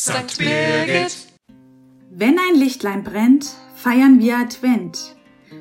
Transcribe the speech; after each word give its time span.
St. 0.00 0.38
Birgit. 0.38 1.26
Wenn 2.10 2.38
ein 2.38 2.58
Lichtlein 2.58 3.04
brennt, 3.04 3.54
feiern 3.74 4.18
wir 4.18 4.38
Advent. 4.38 5.14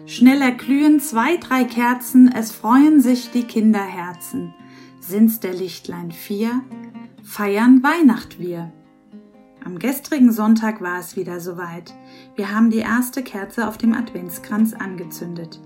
Schnell 0.05 0.41
erglühen 0.41 1.01
zwei, 1.01 1.35
drei 1.35 1.65
Kerzen, 1.65 2.31
es 2.33 2.53
freuen 2.53 3.01
sich 3.01 3.31
die 3.31 3.43
Kinderherzen. 3.43 4.53
Sind's 5.01 5.41
der 5.41 5.53
Lichtlein 5.53 6.13
vier, 6.13 6.61
feiern 7.21 7.83
Weihnacht 7.83 8.39
wir. 8.39 8.71
Am 9.65 9.77
gestrigen 9.77 10.31
Sonntag 10.31 10.79
war 10.79 11.01
es 11.01 11.17
wieder 11.17 11.41
soweit. 11.41 11.93
Wir 12.37 12.55
haben 12.55 12.69
die 12.69 12.77
erste 12.77 13.23
Kerze 13.23 13.67
auf 13.67 13.77
dem 13.77 13.93
Adventskranz 13.93 14.73
angezündet. 14.73 15.59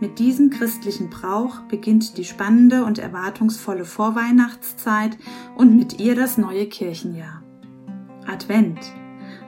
Mit 0.00 0.18
diesem 0.18 0.50
christlichen 0.50 1.10
Brauch 1.10 1.60
beginnt 1.68 2.18
die 2.18 2.24
spannende 2.24 2.86
und 2.86 2.98
erwartungsvolle 2.98 3.84
Vorweihnachtszeit 3.84 5.16
und 5.54 5.76
mit 5.76 6.00
ihr 6.00 6.16
das 6.16 6.38
neue 6.38 6.66
Kirchenjahr. 6.66 7.45
Advent. 8.28 8.78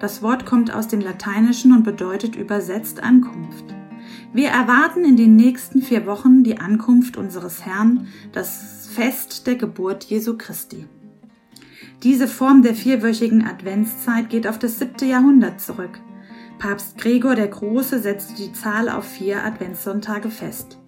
Das 0.00 0.22
Wort 0.22 0.46
kommt 0.46 0.72
aus 0.72 0.88
dem 0.88 1.00
Lateinischen 1.00 1.72
und 1.72 1.82
bedeutet 1.82 2.36
übersetzt 2.36 3.02
Ankunft. 3.02 3.74
Wir 4.32 4.48
erwarten 4.48 5.04
in 5.04 5.16
den 5.16 5.36
nächsten 5.36 5.82
vier 5.82 6.06
Wochen 6.06 6.44
die 6.44 6.58
Ankunft 6.58 7.16
unseres 7.16 7.64
Herrn, 7.64 8.06
das 8.32 8.88
Fest 8.94 9.46
der 9.46 9.56
Geburt 9.56 10.04
Jesu 10.04 10.36
Christi. 10.36 10.86
Diese 12.02 12.28
Form 12.28 12.62
der 12.62 12.74
vierwöchigen 12.74 13.44
Adventszeit 13.44 14.30
geht 14.30 14.46
auf 14.46 14.58
das 14.58 14.78
siebte 14.78 15.04
Jahrhundert 15.04 15.60
zurück. 15.60 15.98
Papst 16.58 16.98
Gregor 16.98 17.34
der 17.34 17.48
Große 17.48 18.00
setzte 18.00 18.34
die 18.34 18.52
Zahl 18.52 18.88
auf 18.88 19.04
vier 19.04 19.44
Adventssonntage 19.44 20.30
fest. 20.30 20.78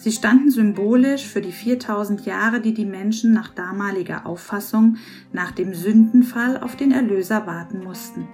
Sie 0.00 0.12
standen 0.12 0.50
symbolisch 0.50 1.26
für 1.26 1.42
die 1.42 1.52
4000 1.52 2.24
Jahre, 2.24 2.62
die 2.62 2.72
die 2.72 2.86
Menschen 2.86 3.34
nach 3.34 3.48
damaliger 3.48 4.24
Auffassung 4.24 4.96
nach 5.30 5.50
dem 5.50 5.74
Sündenfall 5.74 6.56
auf 6.56 6.74
den 6.74 6.90
Erlöser 6.90 7.46
warten 7.46 7.84
mussten. 7.84 8.26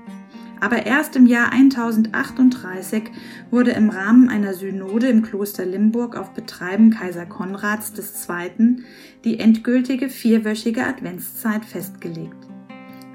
Aber 0.60 0.86
erst 0.86 1.16
im 1.16 1.26
Jahr 1.26 1.50
1038 1.50 3.10
wurde 3.50 3.72
im 3.72 3.90
Rahmen 3.90 4.28
einer 4.28 4.54
Synode 4.54 5.08
im 5.08 5.22
Kloster 5.22 5.66
Limburg 5.66 6.16
auf 6.16 6.34
Betreiben 6.34 6.90
Kaiser 6.90 7.26
Konrads 7.26 7.92
II. 8.28 8.76
die 9.24 9.40
endgültige 9.40 10.08
vierwöchige 10.08 10.86
Adventszeit 10.86 11.64
festgelegt. 11.64 12.46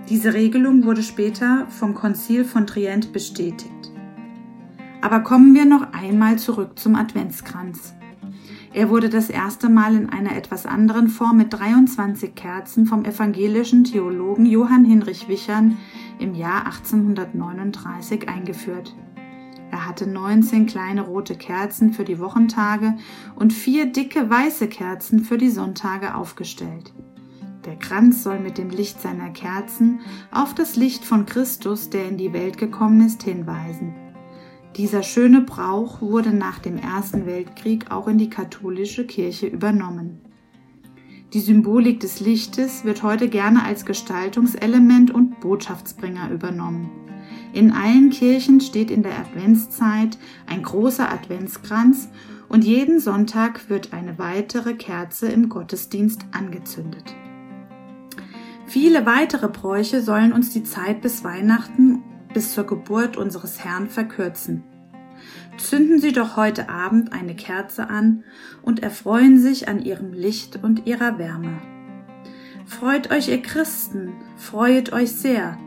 Diese 0.10 0.34
Regelung 0.34 0.84
wurde 0.84 1.04
später 1.04 1.68
vom 1.70 1.94
Konzil 1.94 2.44
von 2.44 2.68
Trient 2.68 3.14
bestätigt. 3.14 3.92
Aber 5.00 5.22
kommen 5.22 5.56
wir 5.56 5.64
noch 5.64 5.94
einmal 5.94 6.38
zurück 6.38 6.78
zum 6.78 6.96
Adventskranz. 6.96 7.94
Er 8.74 8.90
wurde 8.90 9.10
das 9.10 9.30
erste 9.30 9.68
Mal 9.68 9.96
in 9.96 10.10
einer 10.10 10.36
etwas 10.36 10.66
anderen 10.66 11.10
Form 11.10 11.36
mit 11.36 11.52
23 11.52 12.34
Kerzen 12.36 12.86
vom 12.86 13.04
evangelischen 13.04 13.84
Theologen 13.84 14.46
Johann 14.46 14.86
Hinrich 14.86 15.28
Wichern 15.28 15.78
im 16.20 16.34
Jahr 16.34 16.66
1839 16.68 18.30
eingeführt. 18.30 18.96
Er 19.72 19.88
hatte 19.88 20.08
19 20.08 20.68
kleine 20.68 21.02
rote 21.02 21.36
Kerzen 21.36 21.92
für 21.92 22.06
die 22.06 22.20
Wochentage 22.20 22.96
und 23.36 23.52
vier 23.52 23.92
dicke 23.92 24.30
weiße 24.30 24.68
Kerzen 24.68 25.20
für 25.20 25.38
die 25.38 25.50
Sonntage 25.50 26.16
aufgestellt. 26.16 26.94
Der 27.66 27.76
Kranz 27.76 28.24
soll 28.24 28.40
mit 28.40 28.58
dem 28.58 28.70
Licht 28.70 29.02
seiner 29.02 29.32
Kerzen 29.32 30.00
auf 30.32 30.56
das 30.56 30.78
Licht 30.78 31.04
von 31.04 31.26
Christus, 31.26 31.90
der 31.90 32.08
in 32.08 32.18
die 32.18 32.32
Welt 32.32 32.58
gekommen 32.58 33.06
ist, 33.06 33.24
hinweisen. 33.24 34.11
Dieser 34.78 35.04
schöne 35.04 35.42
Brauch 35.42 36.02
wurde 36.02 36.32
nach 36.32 36.60
dem 36.60 36.78
Ersten 36.78 37.26
Weltkrieg 37.26 37.92
auch 37.92 38.08
in 38.08 38.18
die 38.18 38.30
katholische 38.30 39.06
Kirche 39.06 39.48
übernommen. 39.48 40.22
Die 41.34 41.42
Symbolik 41.42 42.00
des 42.00 42.22
Lichtes 42.22 42.86
wird 42.86 43.04
heute 43.04 43.28
gerne 43.28 43.64
als 43.64 43.86
Gestaltungselement 43.86 45.12
und 45.12 45.40
Botschaftsbringer 45.42 46.32
übernommen. 46.32 46.90
In 47.54 47.72
allen 47.72 48.12
Kirchen 48.12 48.62
steht 48.62 48.92
in 48.92 49.04
der 49.04 49.18
Adventszeit 49.20 50.18
ein 50.48 50.64
großer 50.64 51.12
Adventskranz 51.12 52.10
und 52.48 52.64
jeden 52.64 53.00
Sonntag 53.00 53.70
wird 53.70 53.92
eine 53.92 54.18
weitere 54.20 54.74
Kerze 54.74 55.28
im 55.28 55.50
Gottesdienst 55.50 56.22
angezündet. 56.32 57.16
Viele 58.68 59.06
weitere 59.06 59.50
Bräuche 59.50 60.02
sollen 60.02 60.32
uns 60.32 60.52
die 60.52 60.64
Zeit 60.64 61.02
bis 61.02 61.26
Weihnachten 61.26 62.04
bis 62.34 62.54
zur 62.54 62.66
Geburt 62.66 63.18
unseres 63.18 63.64
Herrn 63.64 63.90
verkürzen. 63.90 64.64
Zünden 65.58 66.00
Sie 66.00 66.12
doch 66.12 66.38
heute 66.38 66.70
Abend 66.70 67.14
eine 67.14 67.36
Kerze 67.36 67.90
an 67.90 68.24
und 68.62 68.82
erfreuen 68.82 69.40
sich 69.40 69.68
an 69.68 69.82
ihrem 69.82 70.14
Licht 70.14 70.64
und 70.64 70.88
ihrer 70.88 71.18
Wärme. 71.18 71.62
Freut 72.66 73.12
euch, 73.12 73.28
ihr 73.28 73.42
Christen, 73.42 74.14
freuet 74.38 74.94
euch 74.94 75.12
sehr, 75.12 75.58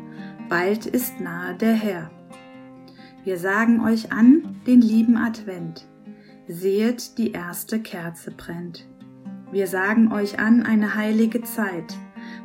bald 0.49 0.87
ist 0.87 1.21
nahe 1.21 1.55
der 1.55 1.75
Herr. 1.75 2.11
Wir 3.25 3.39
sagen 3.39 3.81
euch 3.81 4.13
an 4.13 4.61
den 4.67 4.81
lieben 4.81 5.17
Advent, 5.17 5.87
sehet, 6.49 7.19
die 7.19 7.33
erste 7.33 7.81
Kerze 7.81 8.31
brennt. 8.31 8.87
Wir 9.53 9.67
sagen 9.67 10.13
euch 10.13 10.39
an 10.39 10.63
eine 10.63 10.95
heilige 10.95 11.43
Zeit, 11.43 11.97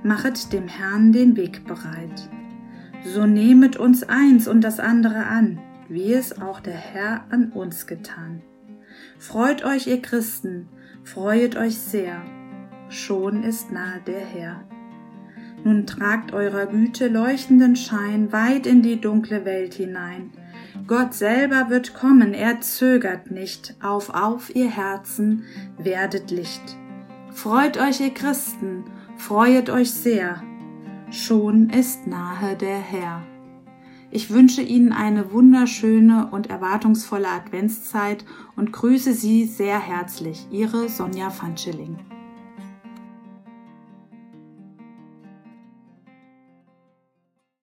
machet 0.03 0.53
dem 0.53 0.67
Herrn 0.67 1.11
den 1.11 1.35
Weg 1.35 1.65
bereit. 1.65 2.29
So 3.03 3.25
nehmet 3.25 3.77
uns 3.77 4.03
eins 4.03 4.47
und 4.47 4.61
das 4.61 4.79
andere 4.79 5.25
an, 5.25 5.59
wie 5.87 6.13
es 6.13 6.39
auch 6.41 6.59
der 6.59 6.73
Herr 6.73 7.25
an 7.29 7.51
uns 7.51 7.87
getan. 7.87 8.41
Freut 9.17 9.63
euch, 9.63 9.87
ihr 9.87 10.01
Christen, 10.01 10.67
freuet 11.03 11.55
euch 11.55 11.77
sehr, 11.77 12.21
schon 12.89 13.43
ist 13.43 13.71
nahe 13.71 14.01
der 14.05 14.19
Herr. 14.19 14.63
Nun 15.63 15.85
tragt 15.85 16.33
eurer 16.33 16.67
Güte 16.67 17.07
leuchtenden 17.07 17.75
Schein 17.75 18.31
weit 18.31 18.65
in 18.65 18.81
die 18.81 19.01
dunkle 19.01 19.43
Welt 19.43 19.73
hinein. 19.73 20.31
Gott 20.87 21.13
selber 21.13 21.69
wird 21.69 21.93
kommen, 21.93 22.33
er 22.33 22.61
zögert 22.61 23.29
nicht, 23.29 23.75
auf, 23.81 24.09
auf, 24.09 24.55
ihr 24.55 24.69
Herzen, 24.69 25.43
werdet 25.77 26.31
Licht. 26.31 26.77
Freut 27.31 27.77
euch, 27.77 27.99
ihr 27.99 28.13
Christen, 28.13 28.85
freuet 29.17 29.69
euch 29.69 29.91
sehr, 29.91 30.41
schon 31.11 31.69
ist 31.69 32.07
nahe 32.07 32.55
der 32.55 32.77
Herr. 32.77 33.23
Ich 34.11 34.31
wünsche 34.31 34.61
Ihnen 34.61 34.91
eine 34.91 35.31
wunderschöne 35.31 36.29
und 36.31 36.49
erwartungsvolle 36.49 37.27
Adventszeit 37.27 38.25
und 38.55 38.71
grüße 38.71 39.13
Sie 39.13 39.45
sehr 39.45 39.79
herzlich, 39.79 40.47
Ihre 40.51 40.89
Sonja 40.89 41.31
van 41.39 41.57
Schilling. 41.57 41.97